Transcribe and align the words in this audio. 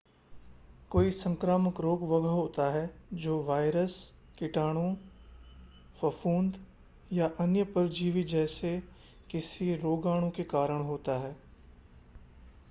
कोई 0.91 1.11
संक्रामक 1.11 1.79
रोग 1.81 2.03
वह 2.09 2.27
होता 2.29 2.69
है 2.71 2.89
जो 3.15 3.37
वायरस 3.43 3.97
कीटाणु 4.39 4.85
फफूंद 6.01 6.57
या 7.11 7.27
अन्य 7.39 7.63
परजीवी 7.77 8.23
जैसे 8.33 8.77
किसी 9.31 9.73
रोगाणु 9.77 10.29
के 10.31 10.43
कारण 10.49 10.81
होता 10.83 11.19
है 11.19 11.35